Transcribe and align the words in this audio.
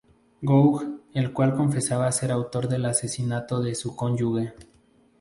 Gough, 0.43 0.81
en 1.13 1.23
la 1.25 1.31
cual 1.31 1.53
confesaba 1.55 2.11
ser 2.11 2.31
autor 2.31 2.67
del 2.67 2.85
asesinato 2.87 3.61
de 3.61 3.75
su 3.75 3.95
cónyuge. 3.95 4.53